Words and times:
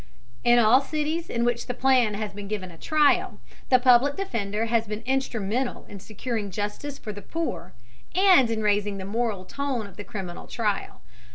In 0.43 0.57
all 0.57 0.81
cities 0.81 1.29
in 1.29 1.45
which 1.45 1.67
the 1.67 1.75
plan 1.75 2.15
has 2.15 2.33
been 2.33 2.47
given 2.47 2.71
a 2.71 2.77
trial, 2.79 3.39
the 3.69 3.77
Public 3.77 4.15
Defender 4.15 4.65
has 4.65 4.87
been 4.87 5.01
instrumental 5.03 5.85
in 5.87 5.99
securing 5.99 6.49
justice 6.49 6.97
for 6.97 7.13
the 7.13 7.21
poor, 7.21 7.73
and 8.15 8.49
in 8.49 8.63
raising 8.63 8.97
the 8.97 9.05
moral 9.05 9.45
tone 9.45 9.85
of 9.85 9.97
the 9.97 10.03
criminal 10.03 10.47
trial. 10.47 11.01